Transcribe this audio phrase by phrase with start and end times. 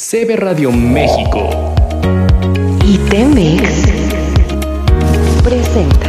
[0.00, 1.74] CB Radio México
[2.86, 3.82] y Temex
[5.42, 6.06] presenta.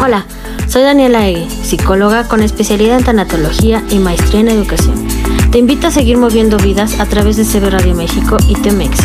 [0.00, 0.24] Hola,
[0.68, 5.04] soy Daniela Egue, psicóloga con especialidad en tanatología y maestría en educación.
[5.50, 9.00] Te invito a seguir moviendo vidas a través de CB Radio México y Temex.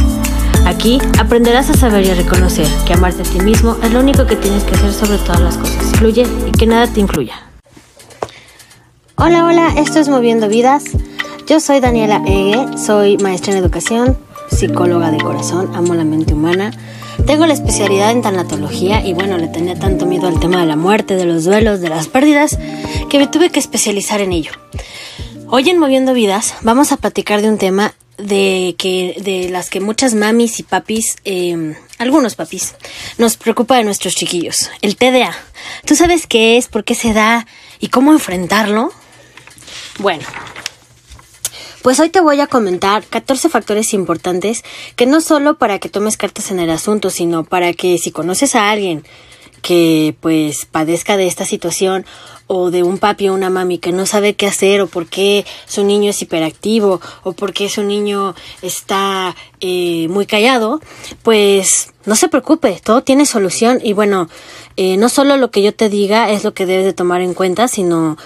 [0.67, 4.27] Aquí aprenderás a saber y a reconocer que amarte a ti mismo es lo único
[4.27, 5.91] que tienes que hacer sobre todas las cosas.
[5.97, 7.33] Fluye y que nada te influya.
[9.15, 10.83] Hola, hola, esto es Moviendo Vidas.
[11.47, 14.17] Yo soy Daniela Egue, soy maestra en educación,
[14.49, 16.71] psicóloga de corazón, amo la mente humana.
[17.25, 20.75] Tengo la especialidad en tanatología y bueno, le tenía tanto miedo al tema de la
[20.75, 22.57] muerte, de los duelos, de las pérdidas,
[23.09, 24.51] que me tuve que especializar en ello.
[25.47, 29.81] Hoy en Moviendo Vidas vamos a platicar de un tema de que de las que
[29.81, 32.75] muchas mamis y papis, eh, algunos papis,
[33.17, 35.35] nos preocupa de nuestros chiquillos, el TDA.
[35.85, 37.47] ¿Tú sabes qué es, por qué se da
[37.79, 38.93] y cómo enfrentarlo?
[39.99, 40.23] Bueno,
[41.81, 44.63] pues hoy te voy a comentar 14 factores importantes
[44.95, 48.55] que no solo para que tomes cartas en el asunto, sino para que si conoces
[48.55, 49.03] a alguien
[49.61, 52.05] que pues padezca de esta situación
[52.47, 55.45] o de un papi o una mami que no sabe qué hacer o por qué
[55.67, 60.81] su niño es hiperactivo o por qué su niño está eh, muy callado,
[61.23, 63.79] pues no se preocupe, todo tiene solución.
[63.81, 64.27] Y bueno,
[64.75, 67.33] eh, no solo lo que yo te diga es lo que debes de tomar en
[67.33, 68.17] cuenta, sino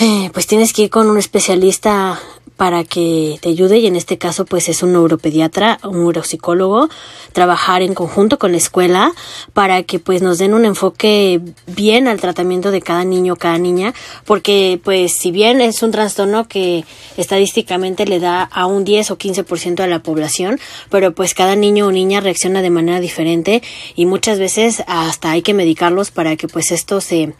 [0.00, 2.20] eh, pues tienes que ir con un especialista
[2.56, 6.88] para que te ayude y en este caso pues es un neuropediatra, un neuropsicólogo,
[7.32, 9.12] trabajar en conjunto con la escuela
[9.52, 13.94] para que pues nos den un enfoque bien al tratamiento de cada niño, cada niña,
[14.26, 16.84] porque pues si bien es un trastorno que
[17.16, 21.86] estadísticamente le da a un 10 o 15% de la población, pero pues cada niño
[21.86, 23.62] o niña reacciona de manera diferente
[23.96, 27.34] y muchas veces hasta hay que medicarlos para que pues esto se,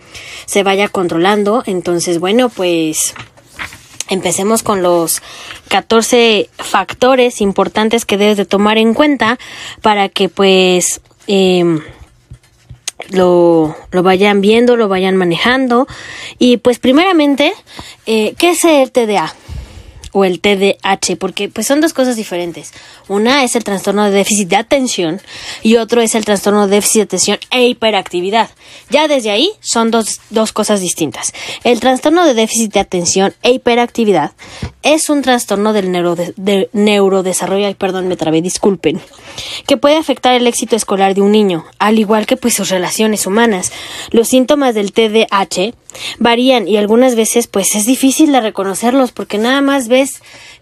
[0.46, 1.62] se vaya controlando.
[1.66, 3.14] Entonces, bueno, pues
[4.12, 5.22] Empecemos con los
[5.68, 9.38] 14 factores importantes que debes de tomar en cuenta
[9.80, 11.80] para que pues eh,
[13.08, 15.86] lo, lo, vayan viendo, lo vayan manejando.
[16.38, 17.54] Y pues primeramente,
[18.04, 19.34] eh, ¿qué es el TDA?
[20.12, 22.72] O el TDAH, porque pues son dos cosas diferentes.
[23.08, 25.20] Una es el trastorno de déficit de atención
[25.62, 28.50] y otro es el trastorno de déficit de atención e hiperactividad.
[28.90, 31.32] Ya desde ahí son dos, dos cosas distintas.
[31.64, 34.32] El trastorno de déficit de atención e hiperactividad
[34.82, 35.92] es un trastorno del
[36.36, 39.00] de, neurodesarrollo, ay, perdón, me trabé, disculpen,
[39.66, 43.26] que puede afectar el éxito escolar de un niño, al igual que pues sus relaciones
[43.26, 43.72] humanas.
[44.10, 45.74] Los síntomas del TDAH
[46.18, 50.01] varían y algunas veces pues es difícil de reconocerlos porque nada más ves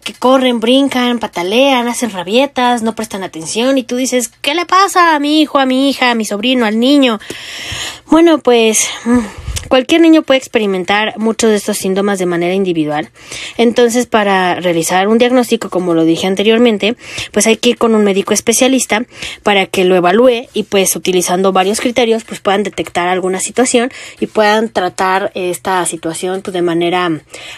[0.03, 5.15] que corren, brincan, patalean, hacen rabietas, no prestan atención y tú dices, ¿qué le pasa
[5.15, 7.19] a mi hijo, a mi hija, a mi sobrino, al niño?
[8.07, 9.19] Bueno, pues mm,
[9.71, 13.09] Cualquier niño puede experimentar muchos de estos síntomas de manera individual.
[13.55, 16.97] Entonces, para realizar un diagnóstico, como lo dije anteriormente,
[17.31, 19.05] pues hay que ir con un médico especialista
[19.43, 24.27] para que lo evalúe y pues utilizando varios criterios, pues puedan detectar alguna situación y
[24.27, 27.09] puedan tratar esta situación pues, de manera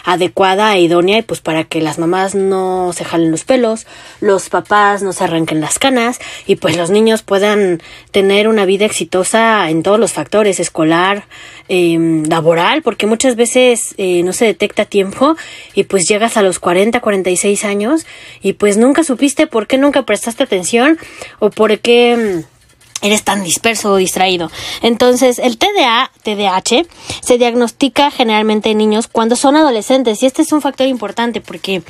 [0.04, 3.88] adecuada e idónea y pues para que las mamás no se jalen los pelos,
[4.20, 7.82] los papás no se arranquen las canas y pues los niños puedan
[8.12, 11.26] tener una vida exitosa en todos los factores, escolar,
[11.68, 15.36] eh, laboral, porque muchas veces eh, no se detecta tiempo
[15.74, 18.06] y pues llegas a los 40, 46 años
[18.42, 20.98] y pues nunca supiste por qué nunca prestaste atención
[21.38, 22.53] o por qué mm,
[23.02, 24.50] eres tan disperso o distraído.
[24.80, 26.86] Entonces, el TDA, TDAH,
[27.20, 31.82] se diagnostica generalmente en niños cuando son adolescentes y este es un factor importante porque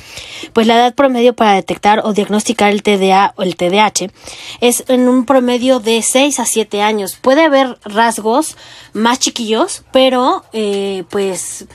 [0.53, 4.11] pues la edad promedio para detectar o diagnosticar el TDA o el TDAH
[4.59, 7.15] es en un promedio de 6 a 7 años.
[7.15, 8.57] Puede haber rasgos
[8.93, 11.65] más chiquillos, pero eh, pues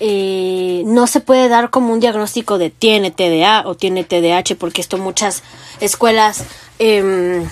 [0.00, 4.80] eh, no se puede dar como un diagnóstico de tiene TDA o tiene TDAH porque
[4.80, 5.42] esto muchas
[5.80, 6.44] escuelas
[6.78, 7.46] eh,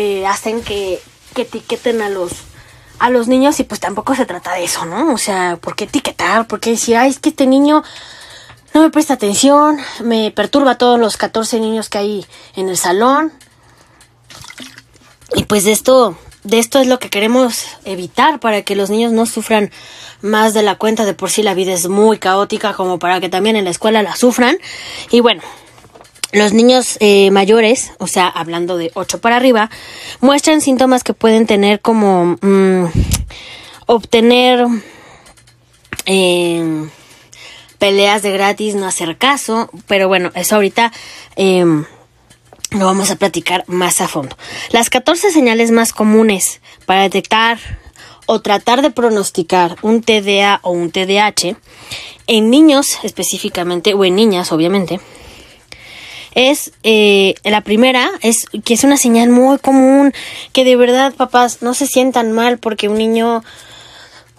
[0.00, 1.02] eh, hacen que,
[1.34, 2.30] que etiqueten a los
[3.00, 5.12] a los niños y pues tampoco se trata de eso, ¿no?
[5.12, 6.46] O sea, ¿por qué etiquetar?
[6.46, 7.82] ¿Por qué decir, ay, es que este niño
[8.74, 12.76] no me presta atención, me perturba a todos los 14 niños que hay en el
[12.76, 13.32] salón?
[15.34, 19.10] Y pues de esto, de esto es lo que queremos evitar para que los niños
[19.10, 19.72] no sufran
[20.20, 21.04] más de la cuenta.
[21.04, 24.04] De por sí la vida es muy caótica como para que también en la escuela
[24.04, 24.58] la sufran.
[25.10, 25.42] Y bueno,
[26.32, 29.70] los niños eh, mayores, o sea, hablando de 8 para arriba,
[30.20, 32.84] muestran síntomas que pueden tener como mm,
[33.86, 34.66] obtener
[36.04, 36.88] eh,
[37.78, 40.92] peleas de gratis, no hacer caso, pero bueno, eso ahorita
[41.36, 41.64] eh,
[42.70, 44.36] lo vamos a platicar más a fondo.
[44.70, 47.58] Las 14 señales más comunes para detectar
[48.26, 51.56] o tratar de pronosticar un TDA o un TDAH
[52.26, 55.00] en niños específicamente o en niñas obviamente
[56.34, 60.12] es eh, la primera, es que es una señal muy común,
[60.52, 63.42] que de verdad papás no se sientan mal porque un niño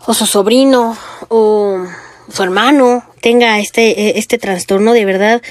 [0.06, 0.98] o su sobrino
[1.28, 1.86] o
[2.32, 5.42] su hermano tenga este, este trastorno, de verdad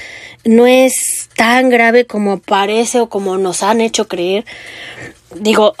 [0.45, 4.45] no es tan grave como parece o como nos han hecho creer.
[5.35, 5.75] Digo,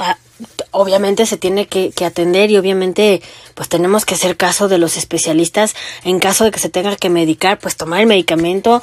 [0.71, 3.21] obviamente se tiene que, que, atender y obviamente
[3.55, 7.09] pues tenemos que hacer caso de los especialistas en caso de que se tenga que
[7.09, 8.81] medicar, pues tomar el medicamento.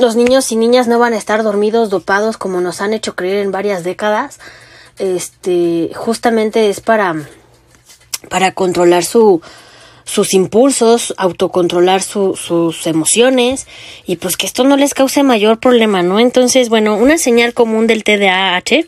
[0.00, 3.44] Los niños y niñas no van a estar dormidos, dopados como nos han hecho creer
[3.44, 4.38] en varias décadas.
[4.98, 7.14] Este, justamente es para
[8.28, 9.40] para controlar su,
[10.04, 13.66] sus impulsos, autocontrolar sus emociones
[14.06, 16.18] y pues que esto no les cause mayor problema, ¿no?
[16.18, 18.84] Entonces, bueno, una señal común del TDAH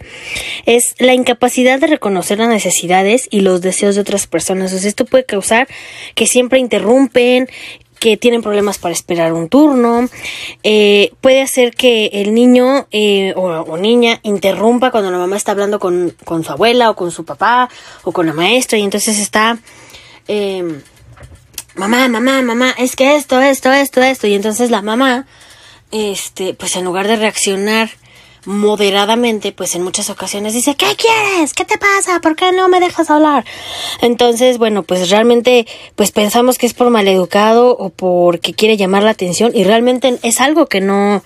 [0.66, 4.72] es la incapacidad de reconocer las necesidades y los deseos de otras personas.
[4.72, 5.68] O sea, esto puede causar
[6.14, 7.48] que siempre interrumpen,
[8.02, 10.08] que tienen problemas para esperar un turno,
[10.64, 15.78] eh, puede hacer que el niño eh, o, niña interrumpa cuando la mamá está hablando
[15.78, 17.70] con, con, su abuela o con su papá
[18.02, 19.56] o con la maestra y entonces está...
[20.26, 20.80] Eh,
[21.76, 24.26] mamá, mamá, mamá, es que esto, esto, esto, esto.
[24.26, 25.26] Y entonces la mamá,
[25.92, 27.88] este, pues en lugar de reaccionar
[28.44, 31.54] moderadamente, pues en muchas ocasiones dice, ¿qué quieres?
[31.54, 32.20] ¿Qué te pasa?
[32.20, 33.44] ¿Por qué no me dejas hablar?
[34.00, 39.10] Entonces, bueno, pues realmente, pues pensamos que es por maleducado o porque quiere llamar la
[39.10, 41.22] atención y realmente es algo que no,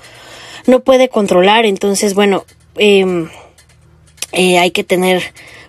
[0.67, 1.65] no puede controlar.
[1.65, 2.45] Entonces, bueno,
[2.77, 3.27] eh,
[4.33, 5.23] eh, hay que tener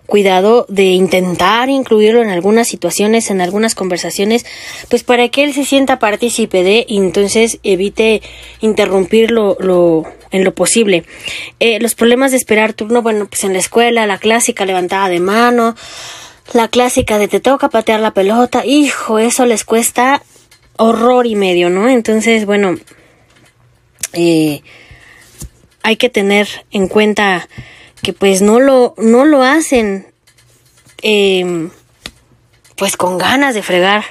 [0.08, 4.46] cuidado de intentar incluirlo en algunas situaciones, en algunas conversaciones,
[4.90, 8.22] pues para que él se sienta partícipe de y entonces evite
[8.62, 11.04] interrumpirlo lo, en lo posible.
[11.60, 15.20] Eh, los problemas de esperar turno, bueno, pues en la escuela, la clásica levantada de
[15.20, 15.76] mano,
[16.54, 20.24] la clásica de te toca patear la pelota, hijo, eso les cuesta
[20.78, 21.90] horror y medio, ¿no?
[21.90, 22.76] Entonces, bueno,
[24.14, 24.62] eh,
[25.84, 27.50] hay que tener en cuenta
[28.02, 30.08] que pues no lo, no lo hacen
[31.02, 31.70] eh,
[32.76, 34.04] pues con ganas de fregar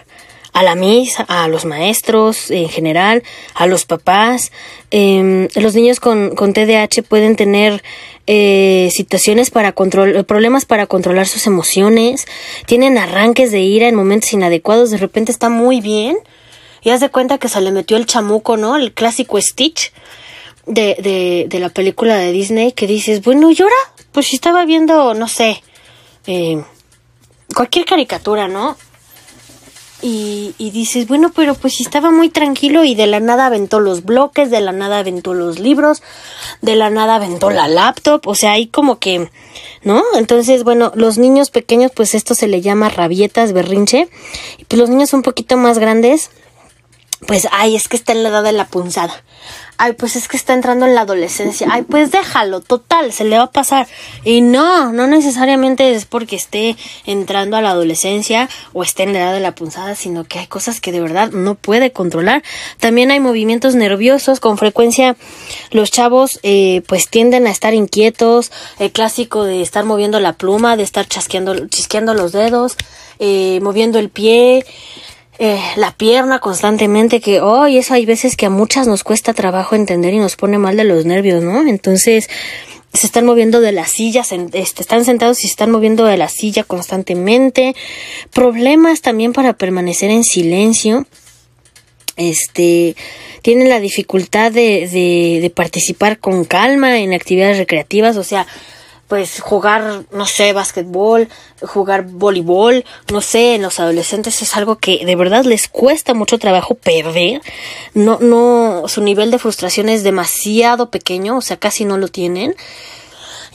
[0.57, 3.23] a la misa, a los maestros en general,
[3.55, 4.53] a los papás.
[4.91, 7.83] Eh, los niños con, con TDAH pueden tener
[8.27, 12.25] eh, situaciones para control, problemas para controlar sus emociones,
[12.65, 16.17] tienen arranques de ira en momentos inadecuados, de repente está muy bien
[16.83, 18.77] y haz de cuenta que se le metió el chamuco, ¿no?
[18.77, 19.93] El clásico Stitch
[20.67, 23.75] de, de, de la película de Disney que dices, bueno, ¿y ahora?
[24.13, 25.63] Pues si estaba viendo, no sé,
[26.27, 26.63] eh,
[27.55, 28.77] cualquier caricatura, ¿no?
[30.03, 33.81] Y, y, dices, bueno, pero pues si estaba muy tranquilo y de la nada aventó
[33.81, 36.03] los bloques, de la nada aventó los libros,
[36.61, 39.31] de la nada aventó la laptop, o sea, ahí como que,
[39.85, 40.03] ¿no?
[40.17, 44.09] Entonces, bueno, los niños pequeños, pues esto se le llama rabietas, berrinche,
[44.59, 46.31] y pues los niños un poquito más grandes,
[47.27, 49.23] pues, ay, es que está en la edad de la punzada.
[49.79, 53.37] Ay, pues es que está entrando en la adolescencia, ay, pues déjalo, total, se le
[53.37, 53.87] va a pasar.
[54.25, 59.19] Y no, no necesariamente es porque esté entrando a la adolescencia o esté en la
[59.19, 62.43] edad de la punzada, sino que hay cosas que de verdad no puede controlar.
[62.81, 65.17] También hay movimientos nerviosos, con frecuencia
[65.71, 70.79] los chavos eh, pues tienden a estar inquietos, el clásico de estar moviendo la pluma,
[70.79, 72.77] de estar chasqueando, chisqueando los dedos,
[73.19, 74.65] eh, moviendo el pie,
[75.39, 79.75] eh, la pierna constantemente, que hoy eso hay veces que a muchas nos cuesta trabajo
[79.75, 81.67] entender y nos pone mal de los nervios, ¿no?
[81.67, 82.29] Entonces
[82.95, 86.29] se están moviendo de la silla, este, están sentados y se están moviendo de la
[86.29, 87.77] silla constantemente,
[88.33, 91.07] problemas también para permanecer en silencio,
[92.17, 92.97] este,
[93.43, 98.47] tienen la dificultad de, de, de participar con calma en actividades recreativas, o sea,
[99.09, 101.29] pues jugar, no sé, básquetbol,
[101.63, 106.39] jugar voleibol, no sé, en los adolescentes es algo que de verdad les cuesta mucho
[106.39, 107.41] trabajo perder.
[107.95, 112.57] No, no, su nivel de frustración es demasiado pequeño, o sea, casi no lo tienen.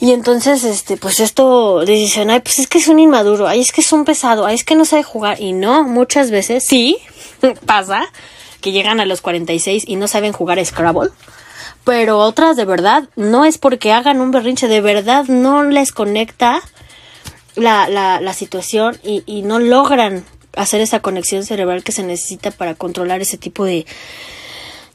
[0.00, 3.72] Y entonces, este, pues esto dicen, ay, pues es que es un inmaduro, ay, es
[3.72, 5.40] que es un pesado, ay, es que no sabe jugar.
[5.40, 6.98] Y no, muchas veces sí
[7.66, 8.10] pasa
[8.60, 11.10] que llegan a los 46 y no saben jugar Scrabble
[11.84, 16.60] pero otras de verdad no es porque hagan un berrinche, de verdad no les conecta
[17.56, 20.24] la, la, la situación y, no logran
[20.56, 23.86] hacer esa conexión cerebral que se necesita para controlar ese tipo de,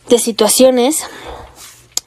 [0.10, 1.04] de situaciones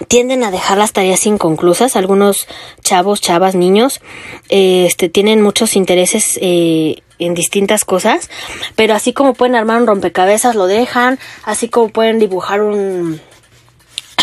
[0.08, 1.94] tienden a dejar las tareas inconclusas.
[1.94, 2.46] Algunos
[2.82, 4.00] chavos, chavas, niños,
[4.48, 8.30] este, tienen muchos intereses eh, en distintas cosas,
[8.76, 13.20] pero así como pueden armar un rompecabezas, lo dejan, así como pueden dibujar un,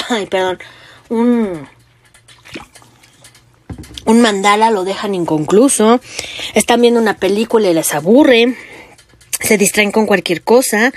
[0.09, 0.59] ay, perdón,
[1.09, 1.67] un,
[4.05, 5.99] un mandala lo dejan inconcluso,
[6.53, 8.55] están viendo una película y les aburre,
[9.39, 10.91] se distraen con cualquier cosa,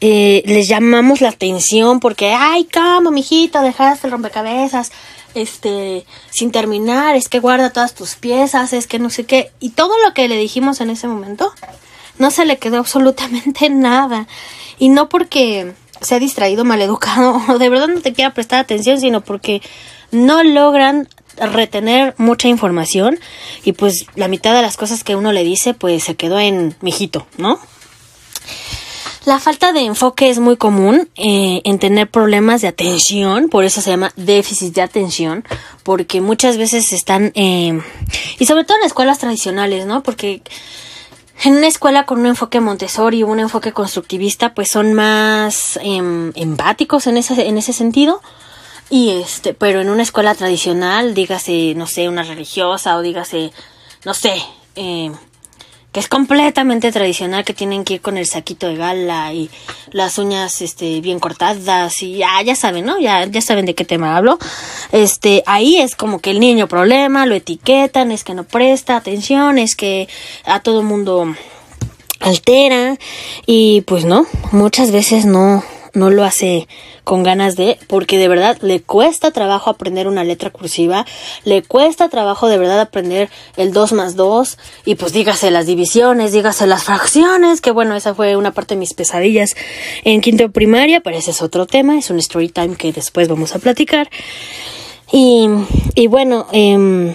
[0.00, 3.62] eh, les llamamos la atención porque, ay, ¿cómo, mijito?
[3.62, 4.92] Dejaste el rompecabezas,
[5.34, 9.52] este, sin terminar, es que guarda todas tus piezas, es que no sé qué.
[9.60, 11.52] Y todo lo que le dijimos en ese momento,
[12.18, 14.26] no se le quedó absolutamente nada.
[14.78, 19.00] Y no porque se ha distraído, maleducado, o de verdad no te quiera prestar atención,
[19.00, 19.62] sino porque
[20.10, 23.18] no logran retener mucha información
[23.64, 26.74] y pues la mitad de las cosas que uno le dice pues se quedó en
[26.80, 27.60] mijito, ¿no?
[29.24, 33.82] La falta de enfoque es muy común eh, en tener problemas de atención, por eso
[33.82, 35.44] se llama déficit de atención,
[35.82, 37.78] porque muchas veces están, eh,
[38.38, 40.02] y sobre todo en escuelas tradicionales, ¿no?
[40.02, 40.40] Porque
[41.44, 47.06] en una escuela con un enfoque Montessori un enfoque constructivista, pues son más em, empáticos
[47.06, 48.20] en ese, en ese sentido.
[48.90, 53.52] Y este, pero en una escuela tradicional, dígase, no sé, una religiosa o dígase,
[54.04, 54.34] no sé,
[54.76, 55.12] eh,
[55.92, 59.50] que es completamente tradicional, que tienen que ir con el saquito de gala y
[59.90, 63.00] las uñas este bien cortadas y ya, ya saben, ¿no?
[63.00, 64.38] Ya, ya saben de qué tema hablo.
[64.92, 69.58] Este, ahí es como que el niño problema, lo etiquetan, es que no presta atención,
[69.58, 70.08] es que
[70.44, 71.34] a todo mundo
[72.20, 72.98] altera
[73.46, 75.62] y pues no, muchas veces no
[75.94, 76.68] no lo hace
[77.04, 81.06] con ganas de, porque de verdad le cuesta trabajo aprender una letra cursiva,
[81.44, 86.32] le cuesta trabajo de verdad aprender el 2 más 2, y pues dígase las divisiones,
[86.32, 89.54] dígase las fracciones, que bueno, esa fue una parte de mis pesadillas
[90.04, 93.54] en quinto primaria, pero ese es otro tema, es un story time que después vamos
[93.54, 94.10] a platicar.
[95.10, 95.48] Y,
[95.94, 97.14] y bueno, eh,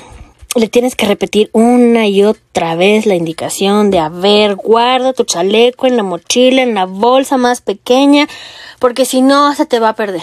[0.55, 5.23] le tienes que repetir una y otra vez la indicación de, a ver, guarda tu
[5.23, 8.27] chaleco en la mochila, en la bolsa más pequeña,
[8.79, 10.21] porque si no se te va a perder.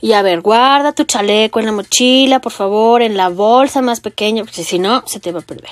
[0.00, 4.00] Y a ver, guarda tu chaleco en la mochila, por favor, en la bolsa más
[4.00, 5.70] pequeña, porque si no se te va a perder.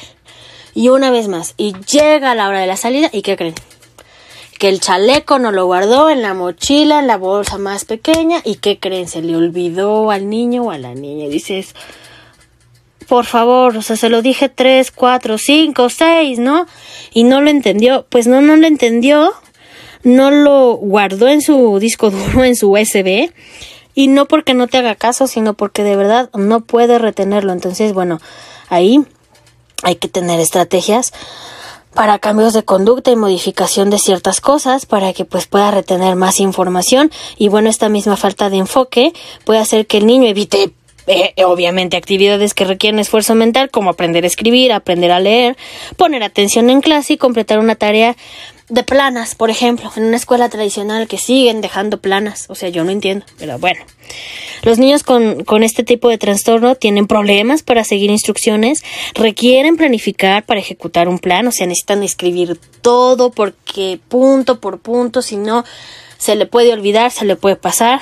[0.75, 3.55] Y una vez más, y llega la hora de la salida, ¿y qué creen?
[4.59, 8.55] Que el chaleco no lo guardó en la mochila, en la bolsa más pequeña, ¿y
[8.55, 9.09] qué creen?
[9.09, 11.29] Se le olvidó al niño o a la niña.
[11.29, 11.75] Dices,
[13.03, 16.67] por favor, o sea, se lo dije tres, cuatro, cinco, seis, ¿no?
[17.13, 18.07] Y no lo entendió.
[18.09, 19.33] Pues no, no lo entendió.
[20.05, 23.31] No lo guardó en su disco duro, en su USB.
[23.95, 27.53] Y no porque no te haga caso, sino porque de verdad no puede retenerlo.
[27.53, 28.21] Entonces, bueno,
[28.69, 29.05] ahí
[29.83, 31.13] hay que tener estrategias
[31.95, 36.41] para cambios de conducta y modificación de ciertas cosas para que pues pueda retener más
[36.41, 39.13] información y bueno esta misma falta de enfoque
[39.45, 40.73] puede hacer que el niño evite
[41.07, 45.57] eh, obviamente actividades que requieren esfuerzo mental como aprender a escribir, aprender a leer,
[45.97, 48.17] poner atención en clase y completar una tarea
[48.69, 52.47] de planas, por ejemplo, en una escuela tradicional que siguen dejando planas.
[52.49, 53.85] O sea, yo no entiendo, pero bueno.
[54.63, 58.83] Los niños con, con este tipo de trastorno tienen problemas para seguir instrucciones,
[59.15, 65.21] requieren planificar para ejecutar un plan, o sea, necesitan escribir todo porque punto por punto,
[65.21, 65.65] si no,
[66.19, 68.01] se le puede olvidar, se le puede pasar.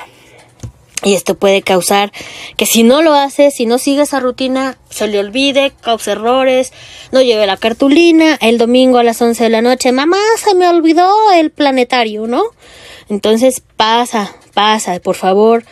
[1.02, 2.12] Y esto puede causar
[2.56, 6.72] que si no lo hace, si no sigue esa rutina, se le olvide, cause errores,
[7.10, 10.68] no lleve la cartulina, el domingo a las 11 de la noche, mamá, se me
[10.68, 12.42] olvidó el planetario, ¿no?
[13.08, 15.64] Entonces pasa, pasa, por favor,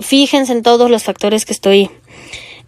[0.00, 1.90] fíjense en todos los factores que estoy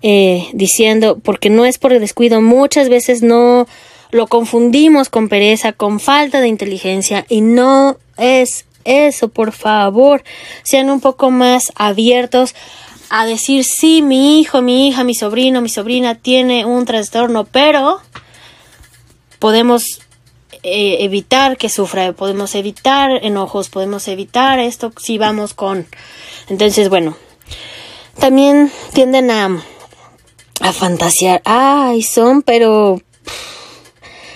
[0.00, 3.66] eh, diciendo, porque no es por descuido, muchas veces no
[4.11, 10.25] lo confundimos con pereza, con falta de inteligencia y no es eso, por favor,
[10.62, 12.55] sean un poco más abiertos
[13.11, 18.01] a decir, sí, mi hijo, mi hija, mi sobrino, mi sobrina tiene un trastorno, pero
[19.39, 20.01] podemos
[20.62, 25.87] eh, evitar que sufra, podemos evitar enojos, podemos evitar esto si vamos con...
[26.49, 27.17] Entonces, bueno,
[28.19, 29.62] también tienden a,
[30.61, 33.01] a fantasear, ay, son, pero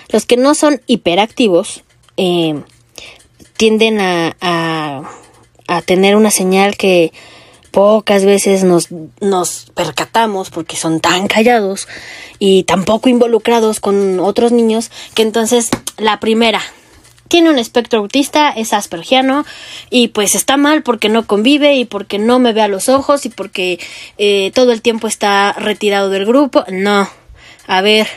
[0.09, 1.83] los que no son hiperactivos,
[2.17, 2.61] eh,
[3.57, 4.35] tienden a,
[5.67, 7.11] a, tener una señal que
[7.71, 11.87] pocas veces nos, nos percatamos porque son tan callados
[12.39, 16.61] y tan poco involucrados con otros niños que entonces la primera
[17.27, 19.45] tiene un espectro autista, es aspergiano
[19.89, 23.25] y pues está mal porque no convive y porque no me ve a los ojos
[23.25, 23.79] y porque
[24.17, 26.63] eh, todo el tiempo está retirado del grupo.
[26.69, 27.09] No,
[27.67, 28.07] a ver,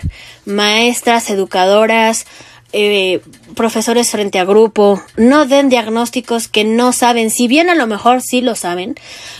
[0.45, 2.27] maestras, educadoras,
[2.73, 3.21] eh,
[3.57, 8.23] profesores frente a grupo, no den diagnósticos que no saben, si bien a lo mejor
[8.23, 8.95] sí lo saben,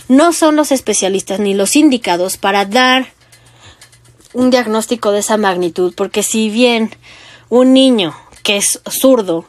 [0.07, 3.07] no son los especialistas ni los indicados para dar
[4.33, 6.91] un diagnóstico de esa magnitud, porque si bien
[7.49, 9.45] un niño que es zurdo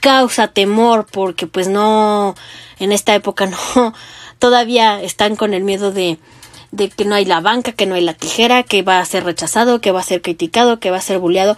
[0.00, 2.34] causa temor porque pues no
[2.78, 3.94] en esta época no
[4.38, 6.18] todavía están con el miedo de
[6.70, 9.24] de que no hay la banca, que no hay la tijera, que va a ser
[9.24, 11.56] rechazado, que va a ser criticado, que va a ser bulleado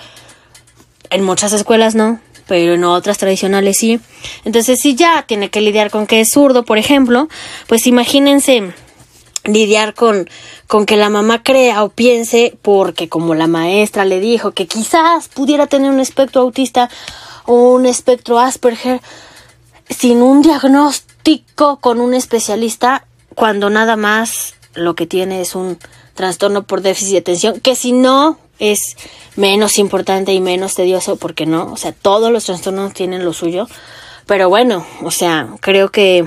[1.10, 4.00] en muchas escuelas no, pero en otras tradicionales sí.
[4.44, 7.28] Entonces, si ya tiene que lidiar con que es zurdo, por ejemplo,
[7.66, 8.72] pues imagínense
[9.44, 10.28] lidiar con,
[10.66, 15.28] con que la mamá crea o piense, porque como la maestra le dijo que quizás
[15.28, 16.90] pudiera tener un espectro autista
[17.46, 19.00] o un espectro Asperger,
[19.88, 25.78] sin un diagnóstico con un especialista, cuando nada más lo que tiene es un
[26.14, 28.96] trastorno por déficit de atención, que si no es
[29.36, 33.68] menos importante y menos tedioso, porque no, o sea, todos los trastornos tienen lo suyo,
[34.26, 36.26] pero bueno, o sea, creo que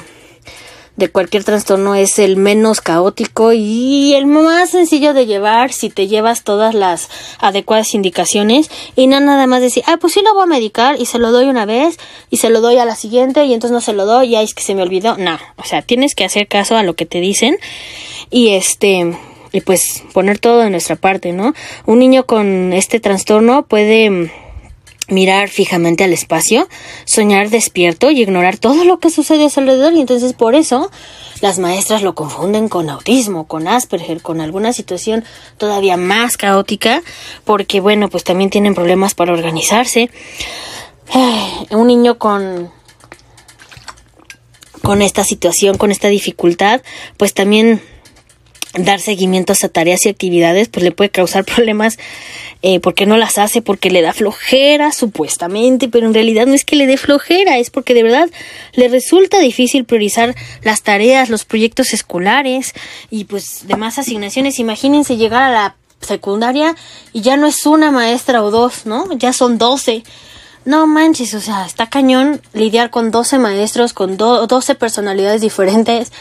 [1.02, 6.08] de cualquier trastorno es el menos caótico y el más sencillo de llevar si te
[6.08, 7.10] llevas todas las
[7.40, 11.06] adecuadas indicaciones y no nada más decir, ah, pues sí lo voy a medicar y
[11.06, 11.98] se lo doy una vez
[12.30, 14.46] y se lo doy a la siguiente y entonces no se lo doy y ahí
[14.46, 15.18] es que se me olvidó.
[15.18, 17.58] No, o sea, tienes que hacer caso a lo que te dicen
[18.30, 19.18] y este
[19.52, 21.54] y pues poner todo de nuestra parte, ¿no?
[21.86, 24.32] Un niño con este trastorno puede
[25.08, 26.70] mirar fijamente al espacio,
[27.06, 29.94] soñar despierto y ignorar todo lo que sucede a su alrededor.
[29.94, 30.90] Y entonces por eso
[31.42, 35.26] las maestras lo confunden con autismo, con Asperger, con alguna situación
[35.58, 37.02] todavía más caótica,
[37.44, 40.10] porque bueno, pues también tienen problemas para organizarse.
[41.72, 42.72] Un niño con
[44.82, 46.82] con esta situación, con esta dificultad,
[47.18, 47.82] pues también
[48.74, 51.98] dar seguimientos a tareas y actividades, pues le puede causar problemas
[52.62, 56.64] eh, porque no las hace, porque le da flojera, supuestamente, pero en realidad no es
[56.64, 58.30] que le dé flojera, es porque de verdad
[58.74, 62.74] le resulta difícil priorizar las tareas, los proyectos escolares
[63.10, 64.60] y pues demás asignaciones.
[64.60, 66.76] Imagínense llegar a la secundaria
[67.14, 69.08] y ya no es una maestra o dos, ¿no?
[69.18, 70.04] Ya son doce.
[70.64, 76.12] No manches, o sea, está cañón lidiar con doce maestros, con doce personalidades diferentes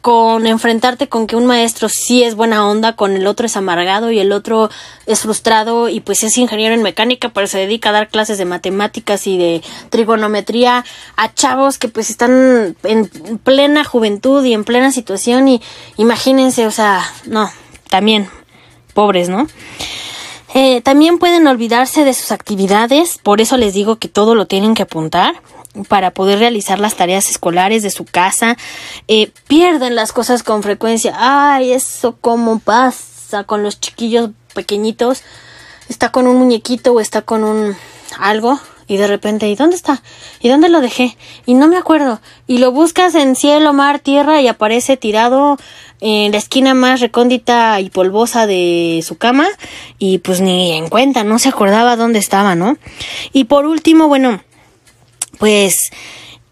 [0.00, 4.10] con enfrentarte con que un maestro sí es buena onda, con el otro es amargado
[4.10, 4.70] y el otro
[5.06, 8.46] es frustrado y pues es ingeniero en mecánica, pero se dedica a dar clases de
[8.46, 10.84] matemáticas y de trigonometría
[11.16, 13.08] a chavos que pues están en
[13.42, 15.60] plena juventud y en plena situación y
[15.96, 17.50] imagínense, o sea, no,
[17.90, 18.28] también
[18.94, 19.46] pobres, ¿no?
[20.54, 24.74] Eh, también pueden olvidarse de sus actividades, por eso les digo que todo lo tienen
[24.74, 25.40] que apuntar
[25.88, 28.56] para poder realizar las tareas escolares de su casa.
[29.06, 31.14] Eh, pierden las cosas con frecuencia.
[31.16, 35.22] Ay, eso cómo pasa con los chiquillos pequeñitos.
[35.88, 37.76] Está con un muñequito o está con un
[38.18, 38.58] algo
[38.90, 40.02] y de repente, ¿y dónde está?
[40.40, 41.16] ¿Y dónde lo dejé?
[41.46, 42.20] Y no me acuerdo.
[42.48, 45.58] Y lo buscas en cielo, mar, tierra y aparece tirado
[46.00, 49.46] en la esquina más recóndita y polvosa de su cama
[49.98, 52.78] y pues ni en cuenta, no se acordaba dónde estaba, ¿no?
[53.32, 54.42] Y por último, bueno,
[55.38, 55.76] pues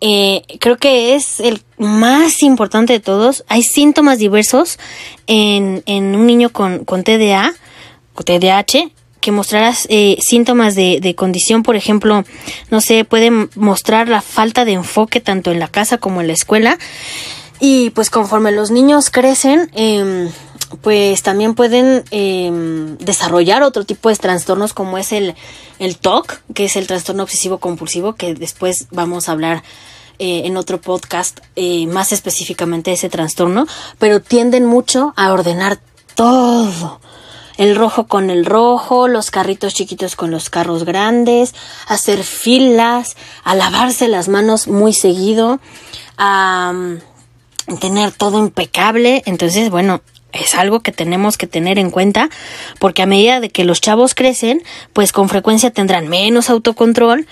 [0.01, 3.44] eh, creo que es el más importante de todos.
[3.48, 4.79] Hay síntomas diversos
[5.27, 7.53] en, en un niño con, con TDA
[8.24, 12.24] TDAH que mostrarás eh, síntomas de, de, condición, por ejemplo,
[12.70, 16.33] no sé, puede mostrar la falta de enfoque tanto en la casa como en la
[16.33, 16.78] escuela.
[17.61, 20.31] Y pues conforme los niños crecen, eh,
[20.83, 22.50] pues también pueden eh,
[23.00, 25.35] desarrollar otro tipo de trastornos como es el,
[25.78, 29.62] el TOC, que es el trastorno obsesivo compulsivo, que después vamos a hablar
[30.18, 33.66] eh, en otro podcast eh, más específicamente de ese trastorno,
[33.98, 35.78] pero tienden mucho a ordenar
[36.14, 37.00] todo.
[37.59, 41.55] El rojo con el rojo, los carritos chiquitos con los carros grandes,
[41.87, 45.61] hacer filas, a lavarse las manos muy seguido,
[46.16, 46.73] a
[47.81, 49.23] tener todo impecable.
[49.27, 50.01] Entonces, bueno,
[50.33, 52.29] es algo que tenemos que tener en cuenta
[52.79, 57.27] porque a medida de que los chavos crecen, pues con frecuencia tendrán menos autocontrol,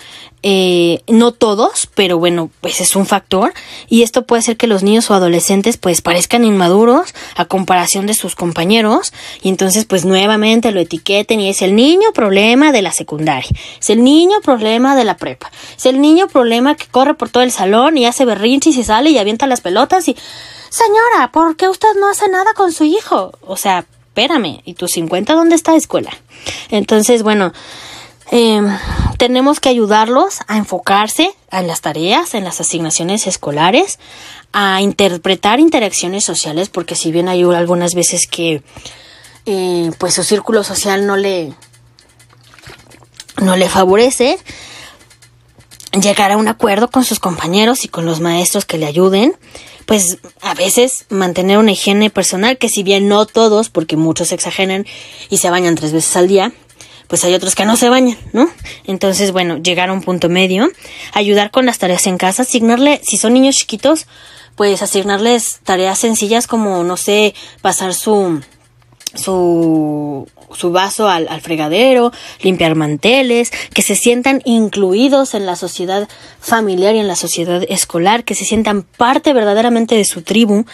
[0.48, 3.52] eh, no todos, pero bueno, pues es un factor
[3.88, 8.14] y esto puede hacer que los niños o adolescentes pues parezcan inmaduros a comparación de
[8.14, 12.92] sus compañeros y entonces pues nuevamente lo etiqueten y es el niño problema de la
[12.92, 17.28] secundaria, es el niño problema de la prepa, es el niño problema que corre por
[17.28, 20.14] todo el salón y hace berrinche y se sale y avienta las pelotas y
[20.68, 23.32] Señora, ¿por qué usted no hace nada con su hijo?
[23.40, 26.10] O sea, espérame, ¿y tu 50 dónde está escuela?
[26.70, 27.52] Entonces, bueno,
[28.30, 28.68] em,
[29.18, 33.98] tenemos que ayudarlos a enfocarse en las tareas, en las asignaciones escolares,
[34.52, 38.62] a interpretar interacciones sociales, porque si bien hay algunas veces que
[39.46, 41.54] eh, pues su círculo social no le
[43.40, 44.38] no le favorece,
[46.00, 49.36] llegar a un acuerdo con sus compañeros y con los maestros que le ayuden
[49.86, 54.84] pues a veces mantener una higiene personal, que si bien no todos, porque muchos exageran
[55.30, 56.52] y se bañan tres veces al día,
[57.08, 58.50] pues hay otros que no se bañan, ¿no?
[58.84, 60.68] Entonces, bueno, llegar a un punto medio,
[61.12, 64.06] ayudar con las tareas en casa, asignarle, si son niños chiquitos,
[64.56, 68.40] pues asignarles tareas sencillas como, no sé, pasar su
[69.16, 76.08] su, su vaso al, al, fregadero, limpiar manteles, que se sientan incluidos en la sociedad
[76.40, 80.64] familiar y en la sociedad escolar, que se sientan parte verdaderamente de su tribu.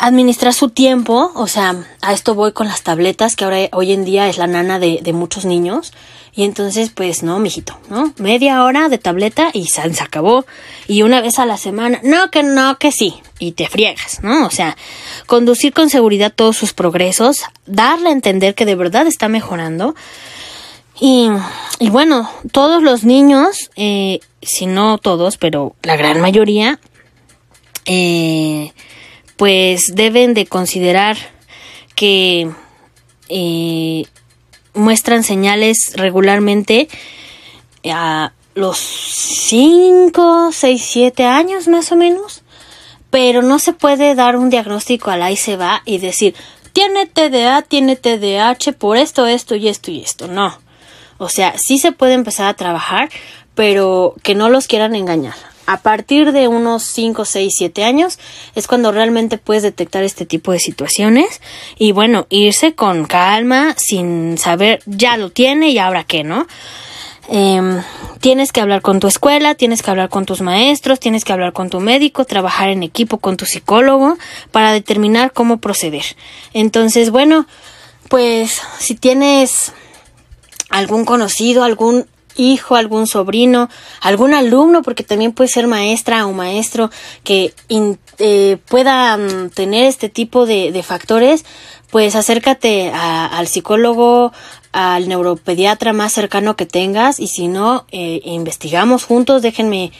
[0.00, 4.04] Administrar su tiempo, o sea, a esto voy con las tabletas, que ahora hoy en
[4.04, 5.92] día es la nana de, muchos niños.
[6.34, 8.12] Y entonces, pues no, mijito, ¿no?
[8.16, 10.46] Media hora de tableta y se acabó.
[10.86, 13.14] Y una vez a la semana, no, que no, que sí.
[13.40, 14.46] Y te friegas, ¿no?
[14.46, 14.76] O sea,
[15.26, 19.96] conducir con seguridad todos sus progresos, darle a entender que de verdad está mejorando.
[21.00, 21.28] Y,
[21.80, 26.78] y bueno, todos los niños, eh, si no todos, pero la gran mayoría,
[27.84, 28.72] eh,
[29.38, 31.16] pues deben de considerar
[31.94, 32.50] que
[33.28, 34.04] eh,
[34.74, 36.88] muestran señales regularmente
[37.88, 42.42] a los 5, 6, 7 años más o menos,
[43.10, 46.34] pero no se puede dar un diagnóstico al ahí se va y decir,
[46.72, 50.26] tiene TDA, tiene TDAH por esto, esto y esto y esto.
[50.26, 50.58] No.
[51.18, 53.08] O sea, sí se puede empezar a trabajar,
[53.54, 55.34] pero que no los quieran engañar
[55.68, 58.18] a partir de unos 5, 6, 7 años
[58.54, 61.42] es cuando realmente puedes detectar este tipo de situaciones
[61.76, 66.46] y bueno, irse con calma sin saber ya lo tiene y ahora qué, ¿no?
[67.28, 67.82] Eh,
[68.20, 71.52] tienes que hablar con tu escuela, tienes que hablar con tus maestros, tienes que hablar
[71.52, 74.16] con tu médico, trabajar en equipo con tu psicólogo
[74.50, 76.16] para determinar cómo proceder.
[76.54, 77.46] Entonces, bueno,
[78.08, 79.74] pues si tienes
[80.70, 82.06] algún conocido, algún
[82.38, 83.68] hijo, algún sobrino,
[84.00, 86.90] algún alumno, porque también puede ser maestra o maestro
[87.24, 87.52] que
[88.18, 91.44] eh, pueda mm, tener este tipo de, de factores,
[91.90, 94.32] pues acércate al psicólogo,
[94.72, 99.92] al neuropediatra más cercano que tengas y si no, eh, investigamos juntos, déjenme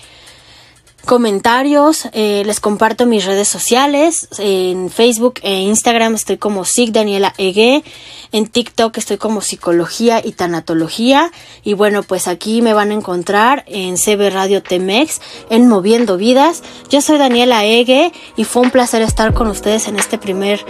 [1.09, 7.33] comentarios, eh, les comparto mis redes sociales, en Facebook e Instagram estoy como Sig Daniela
[7.38, 7.83] Egue,
[8.31, 11.33] en TikTok estoy como Psicología y Tanatología
[11.64, 16.62] y bueno pues aquí me van a encontrar en CB Radio Temex en Moviendo Vidas.
[16.90, 20.62] Yo soy Daniela Egue y fue un placer estar con ustedes en este primer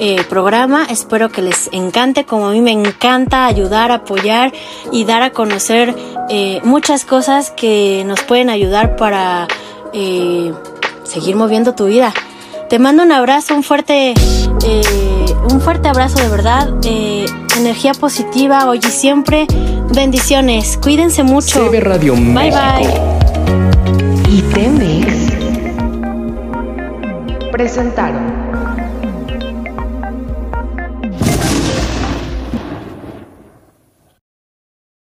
[0.00, 0.86] eh, programa.
[0.90, 4.52] Espero que les encante como a mí me encanta ayudar, apoyar
[4.90, 5.94] y dar a conocer
[6.30, 9.46] eh, muchas cosas que nos pueden ayudar para
[9.94, 10.52] eh,
[11.04, 12.12] seguir moviendo tu vida.
[12.68, 14.12] Te mando un abrazo, un fuerte,
[14.64, 17.26] eh, un fuerte abrazo de verdad, eh,
[17.56, 19.46] energía positiva hoy y siempre.
[19.94, 21.70] Bendiciones, cuídense mucho.
[21.70, 22.58] CB Radio bye México.
[22.78, 24.30] bye.
[24.30, 25.30] y Temex
[27.52, 28.33] presentaron